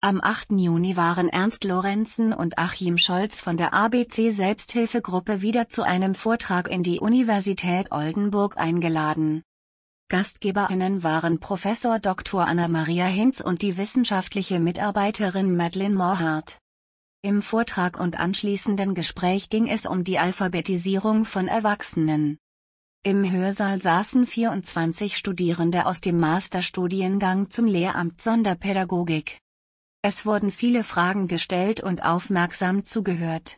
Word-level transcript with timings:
Am 0.00 0.20
8. 0.22 0.52
Juni 0.52 0.96
waren 0.96 1.28
Ernst 1.28 1.64
Lorenzen 1.64 2.32
und 2.32 2.56
Achim 2.56 2.98
Scholz 2.98 3.40
von 3.40 3.56
der 3.56 3.74
ABC 3.74 4.30
Selbsthilfegruppe 4.30 5.42
wieder 5.42 5.70
zu 5.70 5.82
einem 5.82 6.14
Vortrag 6.14 6.68
in 6.68 6.84
die 6.84 7.00
Universität 7.00 7.90
Oldenburg 7.90 8.56
eingeladen. 8.58 9.42
Gastgeberinnen 10.08 11.02
waren 11.02 11.40
Prof. 11.40 11.66
Dr. 12.00 12.46
Anna-Maria 12.46 13.06
Hinz 13.06 13.40
und 13.40 13.60
die 13.62 13.76
wissenschaftliche 13.76 14.60
Mitarbeiterin 14.60 15.56
Madeleine 15.56 15.96
Morhardt. 15.96 16.60
Im 17.22 17.42
Vortrag 17.42 17.98
und 17.98 18.20
anschließenden 18.20 18.94
Gespräch 18.94 19.50
ging 19.50 19.66
es 19.66 19.84
um 19.84 20.04
die 20.04 20.20
Alphabetisierung 20.20 21.24
von 21.24 21.48
Erwachsenen. 21.48 22.38
Im 23.02 23.28
Hörsaal 23.28 23.80
saßen 23.80 24.28
24 24.28 25.16
Studierende 25.16 25.86
aus 25.86 26.00
dem 26.00 26.20
Masterstudiengang 26.20 27.50
zum 27.50 27.66
Lehramt 27.66 28.22
Sonderpädagogik. 28.22 29.40
Es 30.10 30.24
wurden 30.24 30.50
viele 30.50 30.84
Fragen 30.84 31.28
gestellt 31.28 31.82
und 31.82 32.02
aufmerksam 32.02 32.82
zugehört. 32.82 33.42